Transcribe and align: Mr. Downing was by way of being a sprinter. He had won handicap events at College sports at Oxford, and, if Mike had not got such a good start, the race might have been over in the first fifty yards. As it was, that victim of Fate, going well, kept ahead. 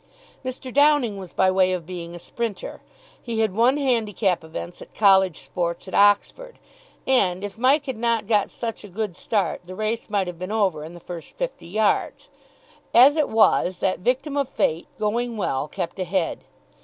Mr. 0.43 0.73
Downing 0.73 1.17
was 1.17 1.31
by 1.31 1.51
way 1.51 1.73
of 1.73 1.85
being 1.85 2.15
a 2.15 2.17
sprinter. 2.17 2.81
He 3.21 3.41
had 3.41 3.53
won 3.53 3.77
handicap 3.77 4.43
events 4.43 4.81
at 4.81 4.95
College 4.95 5.37
sports 5.39 5.87
at 5.87 5.93
Oxford, 5.93 6.57
and, 7.05 7.43
if 7.43 7.55
Mike 7.55 7.85
had 7.85 7.97
not 7.97 8.25
got 8.25 8.49
such 8.49 8.83
a 8.83 8.87
good 8.89 9.15
start, 9.15 9.61
the 9.63 9.75
race 9.75 10.09
might 10.09 10.25
have 10.25 10.39
been 10.39 10.51
over 10.51 10.83
in 10.83 10.93
the 10.95 10.99
first 10.99 11.37
fifty 11.37 11.67
yards. 11.67 12.31
As 12.95 13.15
it 13.15 13.29
was, 13.29 13.77
that 13.77 13.99
victim 13.99 14.35
of 14.37 14.49
Fate, 14.49 14.87
going 14.97 15.37
well, 15.37 15.67
kept 15.67 15.99
ahead. 15.99 16.45